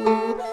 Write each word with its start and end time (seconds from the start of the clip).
Ooh. 0.00 0.49